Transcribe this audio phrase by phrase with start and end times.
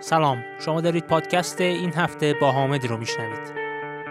[0.00, 3.52] سلام شما دارید پادکست این هفته با حامد رو میشنوید.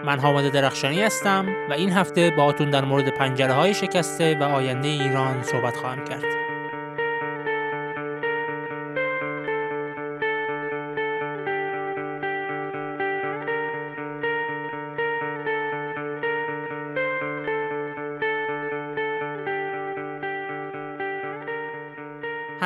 [0.04, 4.88] من حامد درخشانی هستم و این هفته باهاتون در مورد پنجره های شکسته و آینده
[4.88, 6.45] ایران صحبت خواهم کرد.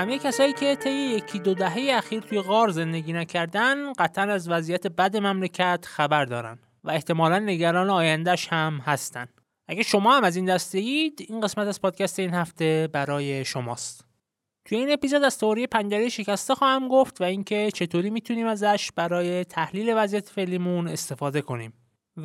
[0.01, 4.87] همه کسایی که طی یکی دو دهه اخیر توی غار زندگی نکردن قطعا از وضعیت
[4.87, 9.27] بد مملکت خبر دارن و احتمالا نگران آیندهش هم هستن.
[9.69, 14.05] اگه شما هم از این دسته اید این قسمت از پادکست این هفته برای شماست.
[14.65, 19.45] توی این اپیزود از تئوری پنجره شکسته خواهم گفت و اینکه چطوری می‌تونیم ازش برای
[19.45, 21.73] تحلیل وضعیت فعلیمون استفاده کنیم.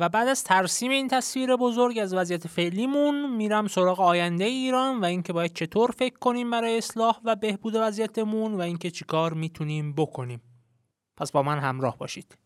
[0.00, 5.04] و بعد از ترسیم این تصویر بزرگ از وضعیت فعلیمون میرم سراغ آینده ایران و
[5.04, 10.40] اینکه باید چطور فکر کنیم برای اصلاح و بهبود وضعیتمون و اینکه چیکار می‌تونیم بکنیم.
[11.16, 12.38] پس با من همراه باشید.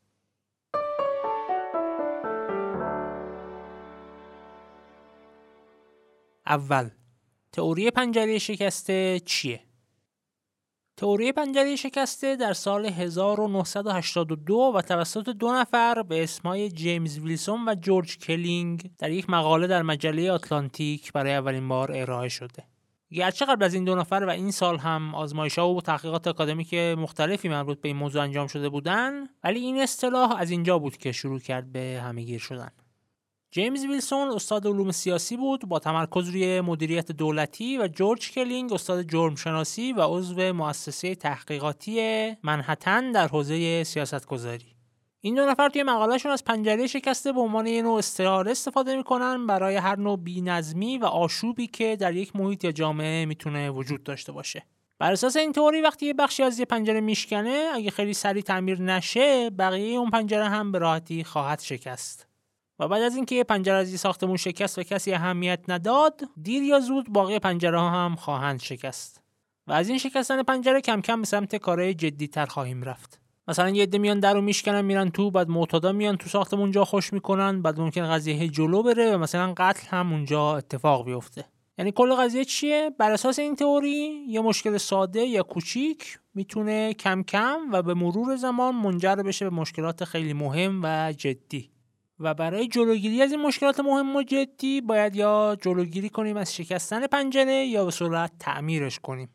[6.47, 6.91] اول
[7.53, 9.70] تئوری پنجره شکسته چیه؟
[11.01, 17.75] تئوری پنجره شکسته در سال 1982 و توسط دو نفر به اسمای جیمز ویلسون و
[17.75, 22.65] جورج کلینگ در یک مقاله در مجله آتلانتیک برای اولین بار ارائه شده.
[23.13, 26.75] گرچه قبل از این دو نفر و این سال هم آزمایش ها و تحقیقات اکادمیک
[26.75, 29.13] مختلفی مربوط به این موضوع انجام شده بودن
[29.45, 32.71] ولی این اصطلاح از اینجا بود که شروع کرد به همهگیر شدن.
[33.53, 39.03] جیمز ویلسون استاد علوم سیاسی بود با تمرکز روی مدیریت دولتی و جورج کلینگ استاد
[39.03, 42.01] جرم شناسی و عضو مؤسسه تحقیقاتی
[42.43, 44.75] منحتن در حوزه سیاستگذاری.
[45.21, 49.47] این دو نفر توی مقالهشون از پنجره شکسته به عنوان یه نوع استعاره استفاده می‌کنن
[49.47, 54.33] برای هر نوع بینظمی و آشوبی که در یک محیط یا جامعه می‌تونه وجود داشته
[54.33, 54.63] باشه.
[54.99, 58.83] بر اساس این تئوری وقتی یه بخشی از یه پنجره میشکنه اگه خیلی سریع تعمیر
[58.83, 62.30] نشه بقیه اون پنجره هم به راحتی خواهد شکست.
[62.81, 66.81] و بعد از اینکه پنجره از یه ساختمون شکست و کسی اهمیت نداد دیر یا
[66.81, 69.21] زود باقی پنجره ها هم خواهند شکست.
[69.67, 73.21] و از این شکستن پنجره کم کم به سمت کارهای جدی تر خواهیم رفت.
[73.49, 76.85] مثلا یه عده میان در رو میشکنن میرن تو بعد معتادا میان تو ساختمون جا
[76.85, 81.45] خوش می‌کنن بعد ممکن قضیه جلو بره و مثلا قتل هم اونجا اتفاق بیفته.
[81.79, 87.23] یعنی کل قضیه چیه؟ بر اساس این تئوری یه مشکل ساده یا کوچیک می‌تونه کم
[87.23, 91.71] کم و به مرور زمان منجر بشه به مشکلات خیلی مهم و جدی.
[92.21, 97.07] و برای جلوگیری از این مشکلات مهم و جدی باید یا جلوگیری کنیم از شکستن
[97.07, 99.29] پنجره یا به صورت تعمیرش کنیم.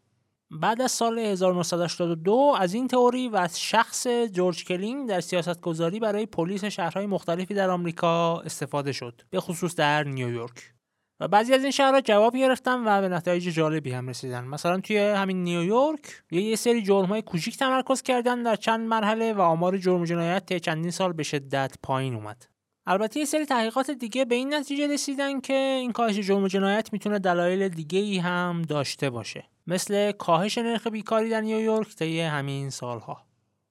[0.51, 5.99] بعد از سال 1982 از این تئوری و از شخص جورج کلینگ در سیاست گذاری
[5.99, 10.73] برای پلیس شهرهای مختلفی در آمریکا استفاده شد به خصوص در نیویورک.
[11.19, 14.43] و بعضی از این شهرها جواب گرفتن و به نتایج جالبی هم رسیدن.
[14.43, 19.41] مثلا توی همین نیویورک یه, سری جرم های کوچیک تمرکز کردن در چند مرحله و
[19.41, 22.54] آمار جرم جنایت چندین سال به شدت پایین اومد.
[22.87, 26.93] البته یه سری تحقیقات دیگه به این نتیجه رسیدن که این کاهش جرم و جنایت
[26.93, 29.43] می‌تونه دلایل دیگه ای هم داشته باشه.
[29.67, 33.21] مثل کاهش نرخ بیکاری در نیویورک طی همین سالها.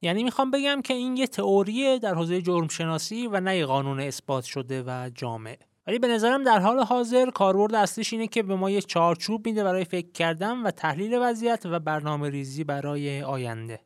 [0.02, 4.44] یعنی می‌خوام بگم که این یه تئوریه در حوزه جرم شناسی و نه قانون اثبات
[4.44, 5.58] شده و جامع.
[5.86, 9.64] ولی به نظرم در حال حاضر کاربرد اصلیش اینه که به ما یه چارچوب میده
[9.64, 13.80] برای فکر کردن و تحلیل وضعیت و برنامه ریزی برای آینده.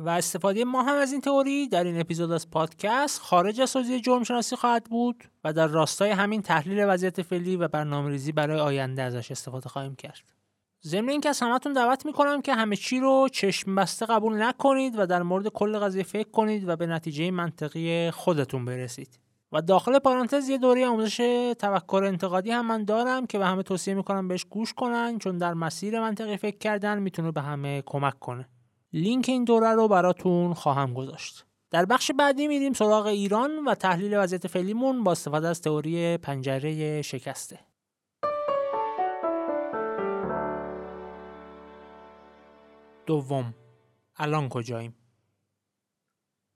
[0.00, 4.00] و استفاده ما هم از این تئوری در این اپیزود از پادکست خارج از حوزه
[4.00, 9.02] جرم شناسی خواهد بود و در راستای همین تحلیل وضعیت فعلی و برنامه‌ریزی برای آینده
[9.02, 10.32] ازش استفاده خواهیم کرد.
[10.84, 15.06] ضمن اینکه از همتون دعوت می‌کنم که همه چی رو چشم بسته قبول نکنید و
[15.06, 19.18] در مورد کل قضیه فکر کنید و به نتیجه منطقی خودتون برسید.
[19.52, 21.16] و داخل پارانتز یه دوره آموزش
[21.58, 25.54] تفکر انتقادی هم من دارم که به همه توصیه می‌کنم بهش گوش کنن چون در
[25.54, 28.48] مسیر منطقی فکر کردن می‌تونه به همه کمک کنه.
[28.92, 31.46] لینک این دوره رو براتون خواهم گذاشت.
[31.70, 37.02] در بخش بعدی میریم سراغ ایران و تحلیل وضعیت فعلیمون با استفاده از تئوری پنجره
[37.02, 37.58] شکسته.
[43.06, 43.54] دوم
[44.16, 44.94] الان کجاییم؟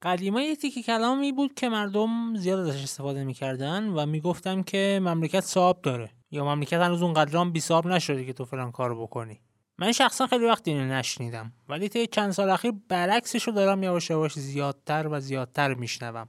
[0.02, 5.40] قدیما یه تیکی کلامی بود که مردم زیاد ازش استفاده می‌کردن و می‌گفتن که مملکت
[5.40, 9.40] صاحب داره یا مملکت هنوز اون قدران بی صاحب نشده که تو فلان کار بکنی
[9.78, 14.10] من شخصا خیلی وقت اینو نشنیدم ولی طی چند سال اخیر برعکسش رو دارم یواش
[14.10, 16.28] یواش زیادتر و زیادتر میشنوم.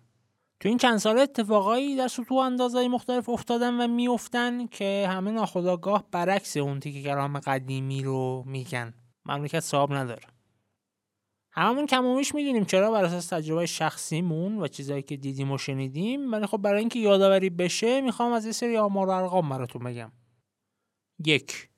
[0.60, 6.06] تو این چند سال اتفاقایی در سطوح اندازهای مختلف افتادن و میافتن که همه ناخداگاه
[6.12, 8.94] برعکس اون تیکه کلام قدیمی رو میگن.
[9.26, 10.24] مملکت صاحب نداره.
[11.52, 16.46] هممون کمومیش می‌دونیم چرا بر اساس تجربه شخصیمون و چیزایی که دیدیم و شنیدیم ولی
[16.46, 20.12] خب برای اینکه یادآوری بشه می‌خوام از یه سری آمار و ارقام براتون بگم.
[21.26, 21.70] یک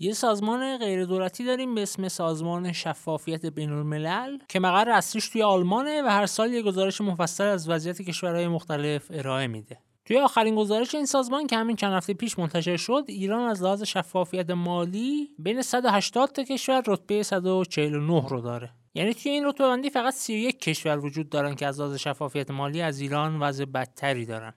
[0.00, 5.42] یه سازمان غیر دولتی داریم به اسم سازمان شفافیت بین الملل که مقر اصلیش توی
[5.42, 9.78] آلمانه و هر سال یه گزارش مفصل از وضعیت کشورهای مختلف ارائه میده.
[10.04, 13.82] توی آخرین گزارش این سازمان که همین چند هفته پیش منتشر شد ایران از لحاظ
[13.82, 19.90] شفافیت مالی بین 180 تا کشور رتبه 149 رو داره یعنی توی این رتبه بندی
[19.90, 24.54] فقط 31 کشور وجود دارن که از لحاظ شفافیت مالی از ایران وضع بدتری دارن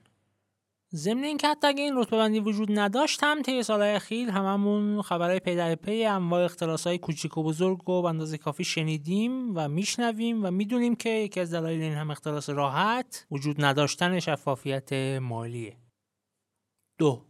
[0.94, 5.40] ضمن اینکه حتی اگه این رتبه بندی وجود نداشت هم طی سالهای اخیر هممون خبرهای
[5.40, 6.48] پی در پی انواع
[6.84, 11.54] های کوچیک و بزرگ به اندازه کافی شنیدیم و میشنویم و می‌دونیم که یکی از
[11.54, 14.92] دلایل این همه اختلاس راحت وجود نداشتن شفافیت
[15.22, 15.76] مالیه.
[16.98, 17.24] دو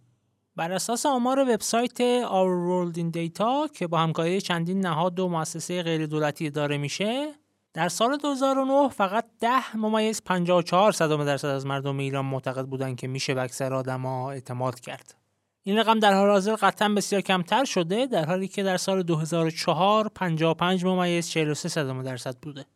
[0.56, 5.82] بر اساس آمار وبسایت Our World in Data که با همکاری چندین نهاد و مؤسسه
[5.82, 7.34] غیر دولتی اداره میشه
[7.74, 13.08] در سال 2009 فقط 10 ممیز 54 صدم درصد از مردم ایران معتقد بودند که
[13.08, 15.14] میشه به اکثر آدما اعتماد کرد.
[15.62, 20.08] این رقم در حال حاضر قطعا بسیار کمتر شده در حالی که در سال 2004
[20.14, 22.66] 55 ممیز 43 صدام درصد بوده.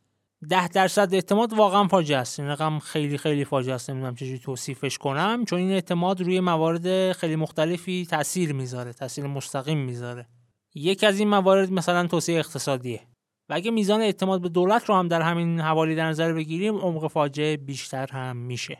[0.48, 2.40] 10 درصد اعتماد واقعا فاجعه است.
[2.40, 3.90] این رقم خیلی خیلی فاجعه است.
[3.90, 9.78] نمی‌دونم چجوری توصیفش کنم چون این اعتماد روی موارد خیلی مختلفی تاثیر می‌ذاره، تاثیر مستقیم
[9.78, 10.26] می‌ذاره.
[10.74, 13.00] یکی از این موارد مثلا توسعه اقتصادیه.
[13.48, 17.06] و اگه میزان اعتماد به دولت رو هم در همین حوالی در نظر بگیریم عمق
[17.06, 18.78] فاجعه بیشتر هم میشه.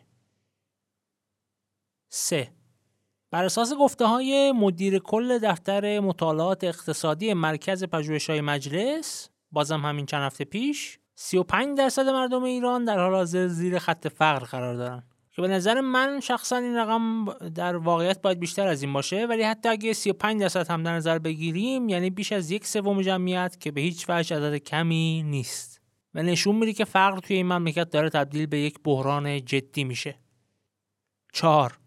[2.08, 2.52] 3.
[3.30, 10.22] بر اساس گفته های مدیر کل دفتر مطالعات اقتصادی مرکز پژوهش‌های مجلس بازم همین چند
[10.22, 15.02] هفته پیش 35 درصد مردم ایران در حال حاضر زیر خط فقر قرار دارن
[15.36, 19.42] که به نظر من شخصا این رقم در واقعیت باید بیشتر از این باشه ولی
[19.42, 23.70] حتی اگه 35 درصد هم در نظر بگیریم یعنی بیش از یک سوم جمعیت که
[23.70, 25.80] به هیچ وجه عدد کمی نیست
[26.14, 30.18] و نشون میده که فقر توی این مملکت داره تبدیل به یک بحران جدی میشه
[31.32, 31.78] 4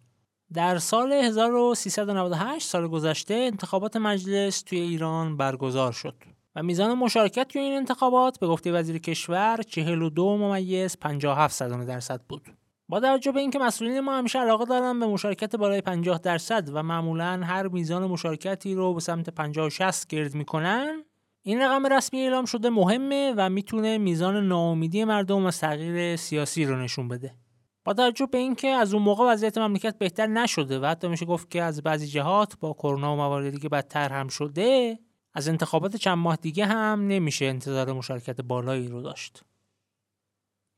[0.54, 6.16] در سال 1398 سال گذشته انتخابات مجلس توی ایران برگزار شد
[6.56, 12.48] و میزان مشارکت توی این انتخابات به گفته وزیر کشور 42 ممیز 57 درصد بود.
[12.90, 16.84] با توجه به اینکه مسئولین ما همیشه علاقه دارن به مشارکت بالای 50 درصد و
[16.84, 21.04] معمولا هر میزان مشارکتی رو به سمت 50 60 گرد می‌کنن
[21.42, 26.76] این رقم رسمی اعلام شده مهمه و می‌تونه میزان ناامیدی مردم از تغییر سیاسی رو
[26.76, 27.36] نشون بده.
[27.84, 31.52] با توجه به اینکه از اون موقع وضعیت مملکت بهتر نشده و حتی میشه گفت
[31.52, 35.00] که از بعضی جهات با کرونا و موارد دیگه بدتر هم شده
[35.34, 39.44] از انتخابات چند ماه دیگه هم نمیشه انتظار مشارکت بالایی رو داشت.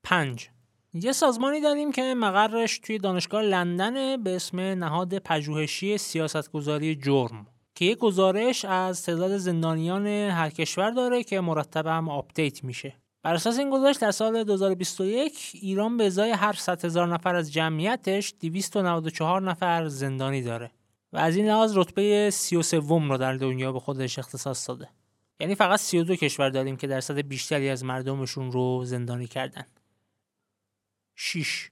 [0.03, 0.49] 5
[0.93, 7.85] یه سازمانی داریم که مقرش توی دانشگاه لندن به اسم نهاد پژوهشی سیاستگذاری جرم که
[7.85, 12.93] یک گزارش از تعداد زندانیان هر کشور داره که مرتب هم آپدیت میشه.
[13.23, 17.53] بر اساس این گزارش در سال 2021 ایران به ازای هر 100 هزار نفر از
[17.53, 20.71] جمعیتش 294 نفر زندانی داره
[21.13, 24.89] و از این لحاظ رتبه 33 رو در دنیا به خودش اختصاص داده.
[25.39, 29.65] یعنی فقط 32 کشور داریم که درصد بیشتری از مردمشون رو زندانی کردن.
[31.15, 31.71] 6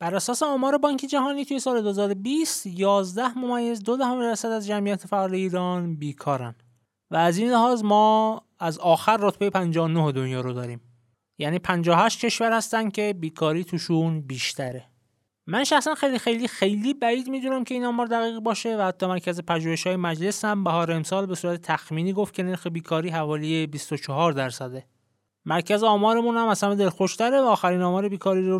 [0.00, 5.06] بر اساس آمار بانک جهانی توی سال 2020 11 ممیز دو دهم درصد از جمعیت
[5.06, 6.54] فعال ایران بیکارن.
[7.10, 10.80] و از این لحاظ ما از آخر رتبه 59 دنیا رو داریم.
[11.38, 14.84] یعنی 58 کشور هستن که بیکاری توشون بیشتره.
[15.46, 19.40] من شخصا خیلی خیلی خیلی بعید می‌دونم که این آمار دقیق باشه و حتی مرکز
[19.40, 24.32] پژوهش های مجلس هم بهار امسال به صورت تخمینی گفت که نرخ بیکاری حوالی 24
[24.32, 24.86] درصده.
[25.48, 28.58] مرکز آمارمون هم از همه دلخوشتره و آخرین آمار بیکاری رو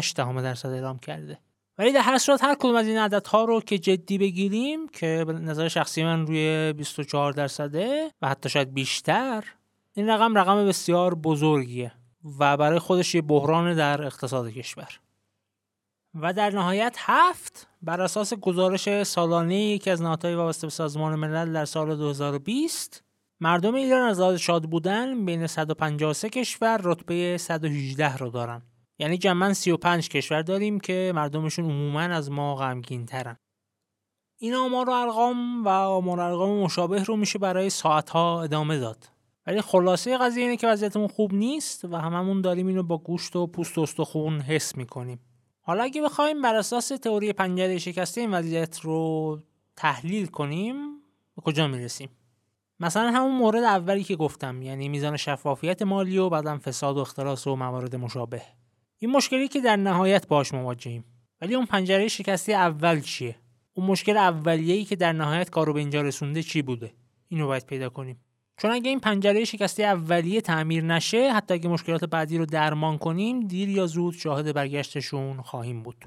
[0.00, 1.38] 9.8 درصد اعلام کرده.
[1.78, 5.32] ولی در هر صورت هر کدوم از این عددها رو که جدی بگیریم که به
[5.32, 9.44] نظر شخصی من روی 24 درصده و حتی شاید بیشتر
[9.92, 11.92] این رقم رقم بسیار بزرگیه
[12.38, 15.00] و برای خودش یه بحران در اقتصاد کشور.
[16.14, 21.52] و در نهایت هفت بر اساس گزارش سالانه یکی از نهادهای وابسته به سازمان ملل
[21.52, 23.05] در سال 2020
[23.40, 28.62] مردم ایران از لحاظ شاد بودن بین 153 کشور رتبه 118 رو دارن.
[28.98, 33.36] یعنی جمعا 35 کشور داریم که مردمشون عموما از ما غمگین ترن
[34.38, 39.08] این آمار و ارقام و آمار ارقام مشابه رو میشه برای ساعتها ادامه داد.
[39.46, 43.46] ولی خلاصه قضیه اینه که وضعیتمون خوب نیست و هممون داریم اینو با گوشت و
[43.46, 45.20] پوست و استخون حس می‌کنیم.
[45.60, 49.38] حالا اگه بخوایم بر اساس تئوری پنجره شکسته این وضعیت رو
[49.76, 50.74] تحلیل کنیم
[51.36, 52.08] به کجا می‌رسیم؟
[52.80, 57.46] مثلا همون مورد اولی که گفتم یعنی میزان شفافیت مالی و بعدم فساد و اختلاس
[57.46, 58.42] و موارد مشابه.
[58.98, 61.04] این مشکلی که در نهایت باش مواجهیم.
[61.40, 63.36] ولی اون پنجره شکسته اول چیه؟
[63.74, 66.94] اون مشکل اولیه‌ای که در نهایت کارو به اینجا رسونده چی بوده؟
[67.28, 68.20] اینو باید پیدا کنیم.
[68.56, 73.40] چون اگه این پنجره شکسته اولیه تعمیر نشه حتی اگه مشکلات بعدی رو درمان کنیم
[73.40, 76.04] دیر یا زود شاهد برگشتشون خواهیم بود.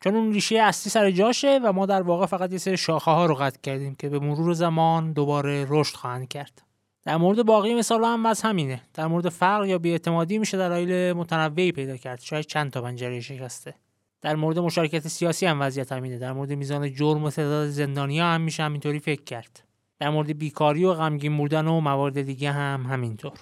[0.00, 3.26] چون اون ریشه اصلی سر جاشه و ما در واقع فقط یه سری شاخه ها
[3.26, 6.62] رو قطع کردیم که به مرور زمان دوباره رشد خواهند کرد.
[7.02, 8.82] در مورد باقی مثال هم از همینه.
[8.94, 12.20] در مورد فرق یا بیاعتمادی میشه دلایل متنوعی پیدا کرد.
[12.20, 13.74] شاید چند تا پنجره شکسته.
[14.20, 16.18] در مورد مشارکت سیاسی هم وضعیت همینه.
[16.18, 19.64] در مورد میزان جرم و تعداد زندانی هم میشه همینطوری فکر کرد.
[19.98, 23.38] در مورد بیکاری و غمگین بودن و موارد دیگه هم همینطور.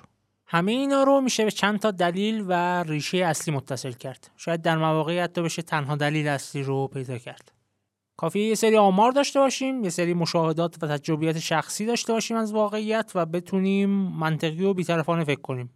[0.51, 4.31] همه اینا رو میشه به چند تا دلیل و ریشه اصلی متصل کرد.
[4.37, 7.53] شاید در مواقعی حتی بشه تنها دلیل اصلی رو پیدا کرد.
[8.17, 12.53] کافیه یه سری آمار داشته باشیم یه سری مشاهدات و تجربیات شخصی داشته باشیم از
[12.53, 15.71] واقعیت و بتونیم منطقی و بیطرفانه فکر کنیم.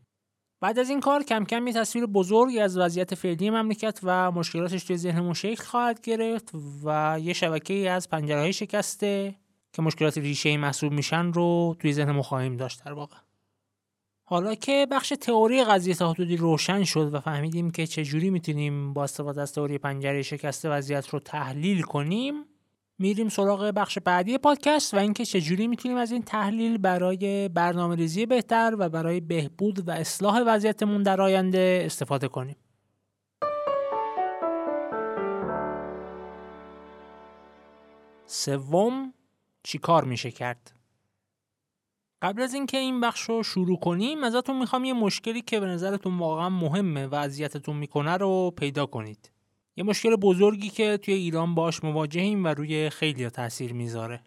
[0.60, 4.84] بعد از این کار کم کم یه تصویر بزرگی از وضعیت فعلی مملکت و مشکلاتش
[4.84, 6.50] توی ذهنمون شکل خواهد گرفت
[6.84, 9.34] و یه شبکه از پنجره شکسته
[9.72, 13.16] که مشکلات ریشه محسوب میشن رو توی ذهنمون خواهیم داشت در واقع.
[14.32, 19.42] حالا که بخش تئوری قضیه تا روشن شد و فهمیدیم که چجوری می‌تونیم با استفاده
[19.42, 22.34] از تئوری پنجره شکسته وضعیت رو تحلیل کنیم
[22.98, 28.26] میریم سراغ بخش بعدی پادکست و اینکه چجوری می‌تونیم از این تحلیل برای برنامه ریزی
[28.26, 32.56] بهتر و برای بهبود و اصلاح وضعیتمون در آینده استفاده کنیم.
[38.26, 39.12] سوم
[39.62, 40.81] چیکار میشه کرد؟
[42.22, 46.18] قبل از اینکه این بخش رو شروع کنیم ازتون می‌خوام یه مشکلی که به نظرتون
[46.18, 49.30] واقعا مهمه و اذیتتون می‌کنه رو پیدا کنید.
[49.76, 54.22] یه مشکل بزرگی که توی ایران باش مواجهیم و روی خیلی تاثیر می‌ذاره.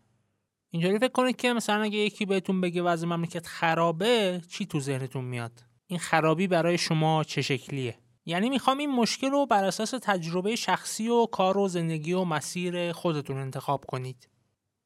[0.69, 5.23] اینجوری فکر کنید که مثلا اگه یکی بهتون بگه وضع مملکت خرابه چی تو ذهنتون
[5.23, 10.55] میاد؟ این خرابی برای شما چه شکلیه؟ یعنی می‌خوام این مشکل رو بر اساس تجربه
[10.55, 14.29] شخصی و کار و زندگی و مسیر خودتون انتخاب کنید.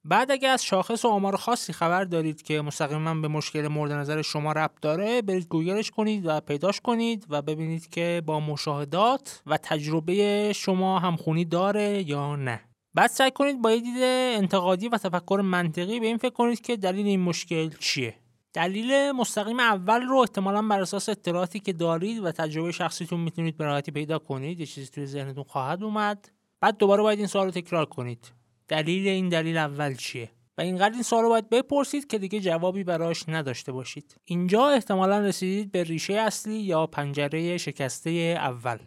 [0.06, 4.22] بعد اگه از شاخص و آمار خاصی خبر دارید که مستقیما به مشکل مورد نظر
[4.22, 9.58] شما ربط داره برید گوگلش کنید و پیداش کنید و ببینید که با مشاهدات و
[9.58, 12.62] تجربه شما همخونی داره یا نه.
[12.94, 13.98] بعد سعی کنید با یه دید
[14.38, 18.16] انتقادی و تفکر منطقی به این فکر کنید که دلیل این مشکل چیه.
[18.54, 23.82] دلیل مستقیم اول رو احتمالا بر اساس اطلاعاتی که دارید و تجربه شخصیتون می‌تونید به
[23.82, 26.30] پیدا کنید یه چیزی توی ذهنتون خواهد اومد.
[26.62, 28.39] بعد دوباره باید این سوال رو تکرار کنید.
[28.70, 32.84] دلیل این دلیل اول چیه؟ و اینقدر این سوال رو باید بپرسید که دیگه جوابی
[32.84, 34.16] براش نداشته باشید.
[34.26, 38.10] اینجا احتمالا رسیدید به ریشه اصلی یا پنجره شکسته
[38.40, 38.78] اول.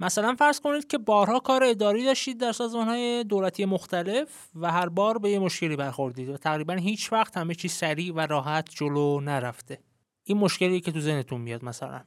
[0.00, 5.18] مثلا فرض کنید که بارها کار اداری داشتید در سازمانهای دولتی مختلف و هر بار
[5.18, 9.78] به یه مشکلی برخوردید و تقریبا هیچ وقت همه چیز سریع و راحت جلو نرفته.
[10.24, 12.04] این مشکلی که تو ذهنتون میاد مثلا.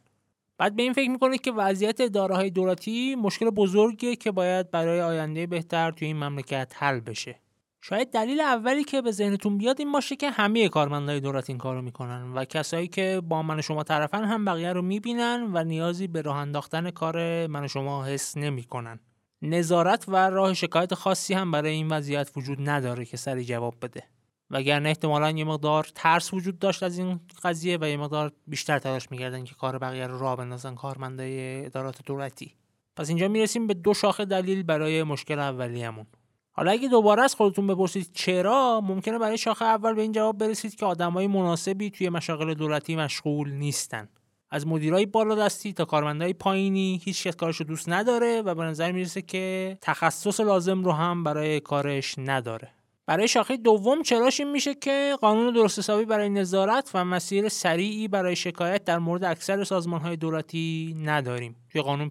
[0.61, 5.47] بعد به این فکر می‌کنید که وضعیت اداره دولتی مشکل بزرگیه که باید برای آینده
[5.47, 7.35] بهتر توی این مملکت حل بشه.
[7.81, 11.81] شاید دلیل اولی که به ذهنتون بیاد این باشه که همه کارمندای دولت این کارو
[11.81, 16.07] می‌کنن و کسایی که با من و شما طرفن هم بقیه رو می‌بینن و نیازی
[16.07, 18.99] به راه انداختن کار من و شما حس نمی‌کنن.
[19.41, 24.03] نظارت و راه شکایت خاصی هم برای این وضعیت وجود نداره که سری جواب بده.
[24.51, 29.11] وگرنه احتمالا یه مقدار ترس وجود داشت از این قضیه و یه مقدار بیشتر تلاش
[29.11, 32.55] می‌کردن که کار بقیه رو راه بندازن کارمندای ادارات دولتی.
[32.95, 36.05] پس اینجا می‌رسیم به دو شاخه دلیل برای مشکل اولیه‌مون
[36.51, 40.75] حالا اگه دوباره از خودتون بپرسید چرا ممکنه برای شاخه اول به این جواب برسید
[40.75, 44.09] که آدمای مناسبی توی مشاغل دولتی مشغول نیستن.
[44.51, 48.91] از مدیرای بالا دستی تا کارمندای پایینی هیچ کس کارش دوست نداره و به نظر
[48.91, 52.71] می‌رسه که تخصص لازم رو هم برای کارش نداره.
[53.11, 58.07] برای شاخه دوم چراش این میشه که قانون درست حسابی برای نظارت و مسیر سریعی
[58.07, 61.55] برای شکایت در مورد اکثر سازمان های دولتی نداریم.
[61.69, 62.09] توی قانون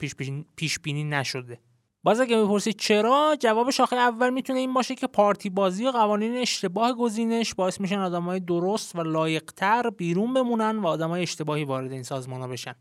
[0.56, 1.58] پیش بینی نشده.
[2.02, 6.36] باز اگه بپرسید چرا جواب شاخه اول می‌تونه این باشه که پارتی بازی و قوانین
[6.36, 12.02] اشتباه گزینش باعث میشن آدمای درست و لایقتر بیرون بمونن و آدمای اشتباهی وارد این
[12.02, 12.74] سازمان ها بشن.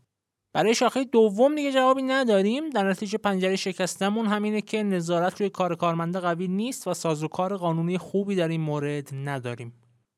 [0.52, 2.70] برای شاخه دوم دیگه جوابی نداریم.
[2.70, 7.98] در نتیجه پنجره شکستمون همینه که نظارت روی کار کارمنده قوی نیست و سازوکار قانونی
[7.98, 9.74] خوبی در این مورد نداریم.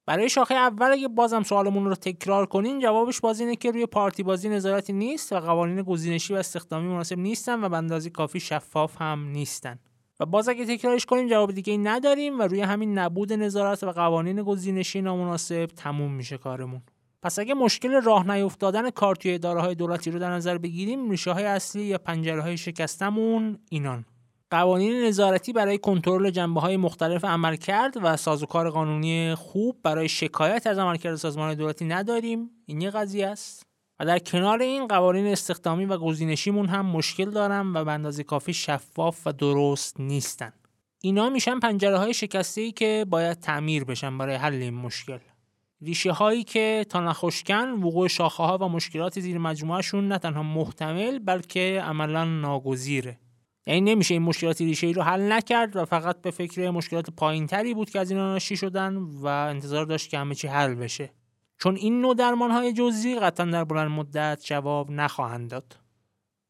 [0.06, 4.22] برای شاخه اول اگه بازم سوالمون رو تکرار کنیم جوابش باز اینه که روی پارتی
[4.22, 9.02] بازی نظارتی نیست و قوانین گزینشی و استخدامی مناسب نیستن و به اندازه کافی شفاف
[9.02, 9.78] هم نیستن.
[10.20, 14.42] و باز اگه تکرارش کنیم جواب دیگه نداریم و روی همین نبود نظارت و قوانین
[14.42, 16.82] گزینشی نامناسب تموم میشه کارمون.
[17.22, 21.32] پس اگه مشکل راه نیفتادن کار توی اداره های دولتی رو در نظر بگیریم ریشه
[21.32, 24.04] های اصلی یا پنجره های شکستمون اینان.
[24.50, 30.66] قوانین نظارتی برای کنترل جنبه های مختلف عمل کرد و سازوکار قانونی خوب برای شکایت
[30.66, 32.50] از عملکرد سازمان دولتی نداریم.
[32.66, 33.66] این یه قضیه است.
[34.00, 38.54] و در کنار این قوانین استخدامی و گزینشیمون هم مشکل دارن و به اندازه کافی
[38.54, 40.52] شفاف و درست نیستن.
[41.02, 45.18] اینا میشن پنجره های شکسته ای که باید تعمیر بشن برای حل این مشکل.
[45.82, 51.18] ریشه هایی که تا نخشکن وقوع شاخه ها و مشکلات زیر مجموعهشون نه تنها محتمل
[51.18, 53.18] بلکه عملا ناگزیره.
[53.66, 57.74] یعنی نمیشه این مشکلات ریشه ای رو حل نکرد و فقط به فکر مشکلات پایینتری
[57.74, 61.10] بود که از اینا ناشی شدن و انتظار داشت که همه چی حل بشه.
[61.58, 65.76] چون این نوع درمان های جزئی قطعا در بلند مدت جواب نخواهند داد.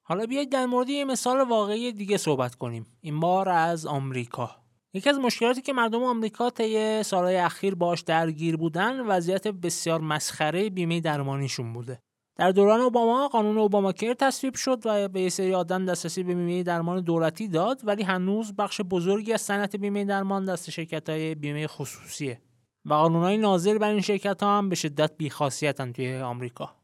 [0.03, 2.87] حالا بیایید در مورد یه مثال واقعی دیگه صحبت کنیم.
[3.01, 4.62] این بار از آمریکا.
[4.95, 10.71] یکی از مشکلاتی که مردم آمریکا طی سالهای اخیر باش درگیر بودن وضعیت بسیار مسخره
[10.71, 11.99] بیمه درمانیشون بوده.
[12.37, 16.35] در دوران اوباما قانون اوباما کیر تصویب شد و به یه سری آدم دسترسی به
[16.35, 21.35] بیمه درمان دولتی داد ولی هنوز بخش بزرگی از صنعت بیمه درمان دست شرکت های
[21.35, 22.41] بیمه خصوصیه.
[22.85, 26.82] و های ناظر بر این شرکت ها هم به شدت بیخاصیتن توی آمریکا.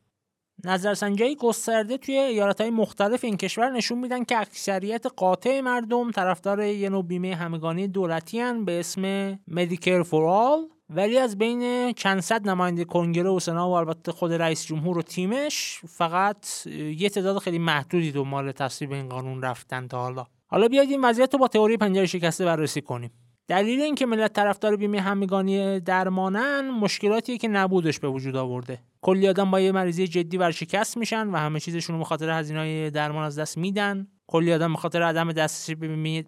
[0.65, 6.63] نظرسنجی گسترده توی ایالت های مختلف این کشور نشون میدن که اکثریت قاطع مردم طرفدار
[6.63, 10.59] یه نوع بیمه همگانی دولتی هن به اسم مدیکر فور آل
[10.91, 15.03] ولی از بین چند صد نماینده کنگره و سنا و البته خود رئیس جمهور و
[15.03, 20.27] تیمش فقط یه تعداد خیلی محدودی دنبال تصویب این قانون رفتن تا حالا.
[20.47, 23.11] حالا بیاید این وضعیت رو با تئوری پنجره شکسته بررسی کنیم.
[23.49, 28.79] دلیل اینکه ملت طرفدار بیمه همگانی درمانن مشکلاتیه که نبودش به وجود آورده.
[29.01, 32.91] کلی آدم با یه مریضی جدی ورشکست میشن و همه چیزشون رو به خاطر هزینه‌های
[32.91, 34.07] درمان از دست میدن.
[34.27, 35.75] کلی آدم به خاطر عدم دسترسی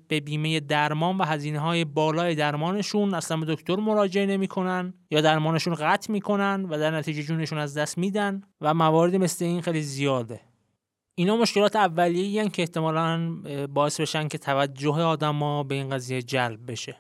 [0.09, 5.75] به بیمه درمان و هزینه های بالای درمانشون اصلا به دکتر مراجعه نمی‌کنن یا درمانشون
[5.75, 10.41] قطع می‌کنن و در نتیجه جونشون از دست میدن و موارد مثل این خیلی زیاده.
[11.15, 13.37] اینا مشکلات اولیه‌ای که احتمالا
[13.75, 16.97] باعث بشن که توجه آدما به این قضیه جلب بشه.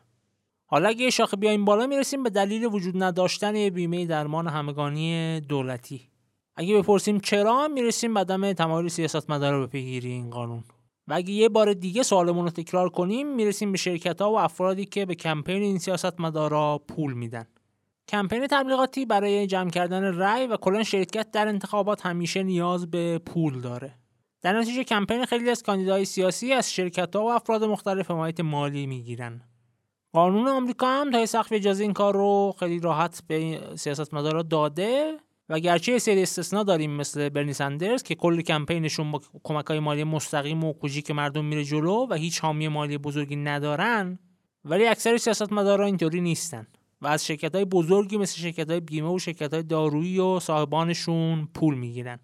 [0.72, 6.08] حالا اگه شاخه بیایم بالا می‌رسیم به دلیل وجود نداشتن بیمه درمان همگانی دولتی.
[6.56, 10.64] اگه بپرسیم چرا می‌رسیم به عدم تمایل سیاستمدارا به پیگیری این قانون.
[11.08, 14.84] و اگه یه بار دیگه سوالمون رو تکرار کنیم می‌رسیم به شرکت ها و افرادی
[14.84, 17.46] که به کمپین این سیاستمدارا پول میدن.
[18.08, 23.60] کمپین تبلیغاتی برای جمع کردن رأی و کلا شرکت در انتخابات همیشه نیاز به پول
[23.60, 23.94] داره.
[24.42, 28.86] در نتیجه کمپین خیلی از کاندیدای سیاسی از شرکت ها و افراد مختلف حمایت مالی
[28.86, 29.42] می‌گیرن.
[30.12, 35.16] قانون آمریکا هم تا سقف اجازه این کار رو خیلی راحت به سیاستمدارا داده.
[35.48, 40.04] و گرچه سری استثنا داریم مثل برنی سندرز که کل کمپینشون با کمک های مالی
[40.04, 40.72] مستقیم و
[41.04, 44.18] که مردم میره جلو و هیچ حامی مالی بزرگی ندارن
[44.64, 46.66] ولی اکثر سیاستمدارا اینطوری نیستن.
[47.02, 51.48] و از شرکت های بزرگی مثل شرکت های بیمه و شرکت های دارویی و صاحبانشون
[51.54, 52.18] پول می‌گیرن.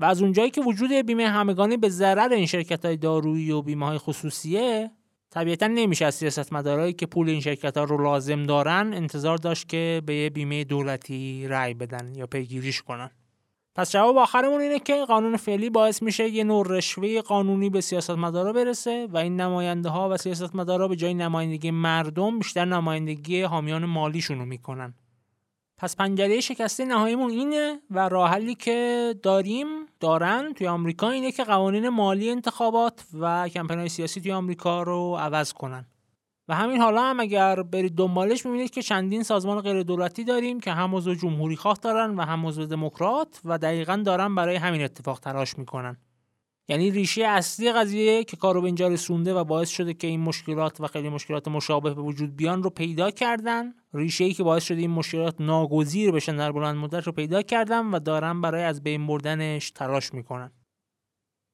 [0.00, 3.86] و از اونجایی که وجود بیمه همگانی به ضرر این شرکت های دارویی و بیمه
[3.86, 4.90] های خصوصیه
[5.30, 10.02] طبیعتا نمیشه از سیاستمدارایی که پول این شرکت ها رو لازم دارن انتظار داشت که
[10.06, 13.10] به یه بیمه دولتی رأی بدن یا پیگیریش کنن.
[13.74, 18.52] پس جواب آخرمون اینه که قانون فعلی باعث میشه یه نوع رشوه قانونی به سیاستمدارا
[18.52, 24.38] برسه و این نماینده ها و سیاستمدارا به جای نمایندگی مردم بیشتر نمایندگی حامیان مالیشون
[24.38, 24.94] رو می‌کنن.
[25.78, 29.66] پس پنجره شکسته نهاییمون اینه و راه حلی که داریم
[30.00, 35.52] دارن توی آمریکا اینه که قوانین مالی انتخابات و کمپین‌های سیاسی توی آمریکا رو عوض
[35.52, 35.86] کنن.
[36.48, 40.72] و همین حالا هم اگر برید دنبالش می‌بینید که چندین سازمان غیر دولتی داریم که
[40.72, 45.20] هم عضو جمهوری خواه دارن و هم عضو دموکرات و دقیقا دارن برای همین اتفاق
[45.20, 45.96] تلاش می‌کنن.
[46.70, 50.80] یعنی ریشه اصلی قضیه که کارو به اینجا رسونده و باعث شده که این مشکلات
[50.80, 53.74] و خیلی مشکلات مشابه به وجود بیان رو پیدا کردن.
[53.94, 57.86] ریشه ای که باعث شده این مشکلات ناگزیر بشن در بلند مدت رو پیدا کردن
[57.86, 60.52] و دارن برای از بین بردنش تلاش می‌کنن.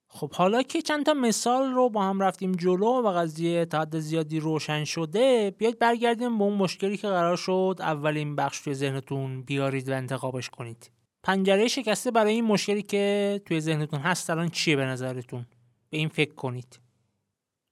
[0.09, 3.99] خب حالا که چند تا مثال رو با هم رفتیم جلو و قضیه تا حد
[3.99, 9.43] زیادی روشن شده بیاید برگردیم به اون مشکلی که قرار شد اولین بخش توی ذهنتون
[9.43, 10.96] بیارید و انتخابش کنید.
[11.27, 15.47] پنجره شکسته برای این مشکلی که توی ذهنتون هست الان چیه به نظرتون؟
[15.91, 16.81] به این فکر کنید.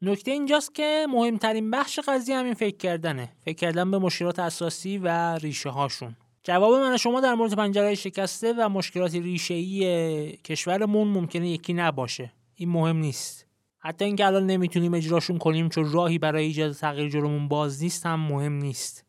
[0.03, 3.33] نکته اینجاست که مهمترین بخش قضیه همین فکر کردنه.
[3.45, 6.17] فکر کردن به مشکلات اساسی و ریشه هاشون.
[6.43, 12.33] جواب من شما در مورد پنجره شکسته و مشکلات ریشه‌ای کشورمون ممکنه یکی نباشه.
[12.55, 13.47] این مهم نیست.
[13.79, 18.21] حتی اینکه الان نمی‌تونیم اجراشون کنیم چون راهی برای ایجاد تغییر جلومون باز نیست هم
[18.21, 19.04] مهم نیست.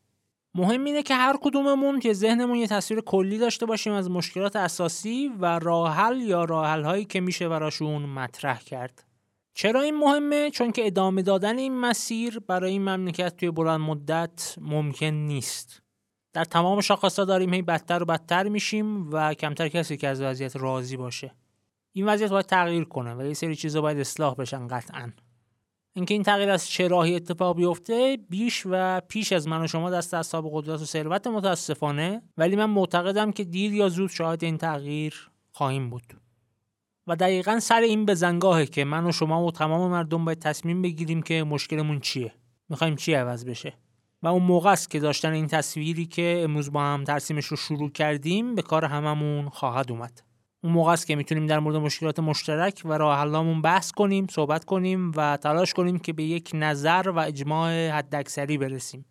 [0.58, 5.32] مهم اینه که هر کدوممون که ذهنمون یه تصویر کلی داشته باشیم از مشکلات اساسی
[5.40, 9.04] و راحل یا راحل هایی که میشه براشون مطرح کرد.
[9.54, 14.56] چرا این مهمه؟ چون که ادامه دادن این مسیر برای این مملکت توی بلند مدت
[14.62, 15.82] ممکن نیست.
[16.34, 20.56] در تمام شاخصها داریم هی بدتر و بدتر میشیم و کمتر کسی که از وضعیت
[20.56, 21.32] راضی باشه.
[21.92, 25.12] این وضعیت باید تغییر کنه و یه سری چیزا باید اصلاح بشن قطعا.
[25.96, 29.90] اینکه این تغییر از چه راهی اتفاق بیفته بیش و پیش از من و شما
[29.90, 32.22] دست اصحاب قدرت و ثروت متاسفانه.
[32.38, 36.04] ولی من معتقدم که دیر یا زود شاهد این تغییر خواهیم بود.
[37.08, 41.22] و دقیقا سر این بزنگاهه که من و شما و تمام مردم باید تصمیم بگیریم
[41.22, 42.34] که مشکلمون چیه.
[42.70, 43.74] می‌خوایم چی عوض بشه؟
[44.24, 47.92] و اون موقع است که داشتن این تصویری که امروز با هم ترسیمش رو شروع
[47.92, 50.22] کردیم به کار هممون خواهد اومد.
[50.66, 54.66] اون موقع است که می‌تونیم در مورد مشکلات مشترک و راه حلامون بحث کنیم صحبت
[54.66, 59.06] کنیم و تلاش کنیم که به یک نظر و اجماع حداکثری برسیم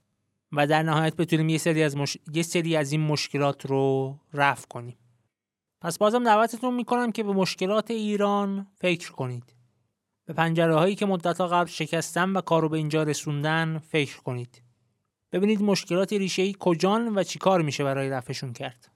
[0.52, 2.16] و در نهایت بتونیم یه سری از, مش...
[2.32, 4.96] یه سری از این مشکلات رو رفع کنیم.
[5.80, 9.54] پس بازم دعوتتون می‌کنم که به مشکلات ایران فکر کنید.
[10.26, 14.62] به پنجره هایی که مدتها قبل شکستن و کارو به اینجا رسوندن فکر کنید.
[15.32, 18.93] ببینید مشکلات ریشه‌ای کجان و چیکار میشه برای رفعشون کرد.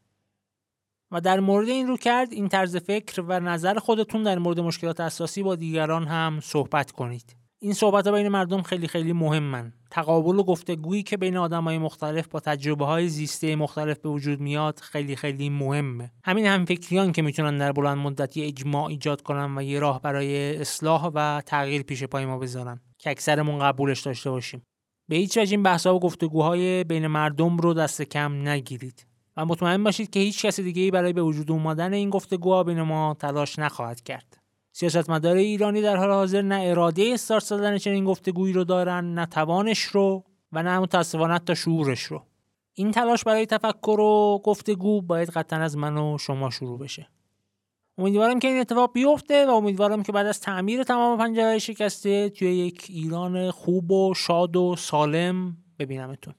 [1.11, 5.01] و در مورد این رو کرد این طرز فکر و نظر خودتون در مورد مشکلات
[5.01, 7.37] اساسی با دیگران هم صحبت کنید.
[7.61, 9.73] این صحبت ها بین مردم خیلی خیلی مهمن.
[9.91, 14.41] تقابل و گفتگویی که بین آدم های مختلف با تجربه های زیسته مختلف به وجود
[14.41, 16.13] میاد خیلی خیلی مهمه.
[16.25, 20.03] همین هم فکریان که می‌تونن در بلند مدت یه اجماع ایجاد کنن و یه راه
[20.03, 22.81] برای اصلاح و تغییر پیش پای ما بذارن.
[22.99, 24.63] که اکثرمون قبولش داشته باشیم.
[25.09, 29.08] به هیچ وجه این بحث و گفتگوهای بین مردم رو دست کم نگیرید.
[29.39, 32.83] و مطمئن باشید که هیچ کس دیگه ای برای به وجود اومدن این گفتگوها بین
[32.83, 34.39] ما تلاش نخواهد کرد.
[34.73, 39.83] سیاستمدار ایرانی در حال حاضر نه اراده استارت زدن چنین گفتگویی رو دارن نه توانش
[39.83, 42.23] رو و نه متاسفانه تا شعورش رو.
[42.75, 47.09] این تلاش برای تفکر و گفتگو باید قطعا از من و شما شروع بشه.
[47.99, 52.57] امیدوارم که این اتفاق بیفته و امیدوارم که بعد از تعمیر تمام پنجره شکسته توی
[52.57, 56.35] یک ایران خوب و شاد و سالم ببینمتون.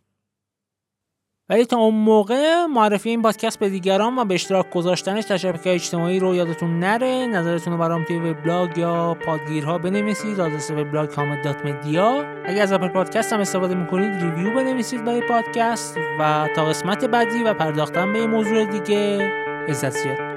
[1.50, 5.74] ولی تا اون موقع معرفی این پادکست به دیگران و به اشتراک گذاشتنش در شبکه
[5.74, 7.28] اجتماعی رو یادتون نره.
[7.28, 10.40] نظرتون رو برام توی وبلاگ یا پادگیرها بنویسید.
[10.40, 12.26] آدرس وبلاگ کامل dot media.
[12.46, 15.98] اگر از Apple Podcast هم استفاده می‌کنید review بنویسید برای پادکست.
[16.20, 19.32] و تا قسمت بعدی و پرداختن به موضوع دیگه
[19.68, 20.29] عزت